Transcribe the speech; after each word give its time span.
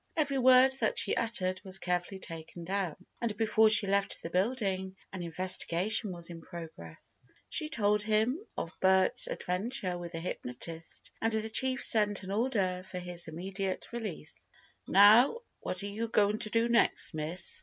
Every 0.17 0.39
word 0.39 0.73
that 0.79 0.97
she 0.97 1.15
uttered 1.15 1.61
was 1.63 1.77
carefully 1.77 2.17
taken 2.17 2.63
down, 2.63 3.05
and 3.21 3.37
before 3.37 3.69
she 3.69 3.85
left 3.85 4.23
the 4.23 4.31
building 4.31 4.95
an 5.13 5.21
investigation 5.21 6.11
was 6.11 6.31
in 6.31 6.41
progress. 6.41 7.19
She 7.49 7.69
told 7.69 8.01
him 8.01 8.39
of 8.57 8.73
Bert's 8.79 9.27
adventure 9.27 9.99
with 9.99 10.13
the 10.13 10.19
hypnotist, 10.19 11.11
and 11.21 11.31
the 11.31 11.49
chief 11.49 11.83
sent 11.83 12.23
an 12.23 12.31
order 12.31 12.81
for 12.89 12.97
his 12.97 13.27
immediate 13.27 13.93
release. 13.93 14.47
"Now, 14.87 15.41
what 15.59 15.83
are 15.83 15.85
you 15.85 16.07
going 16.07 16.39
to 16.39 16.49
do 16.49 16.67
next, 16.67 17.13
miss?" 17.13 17.59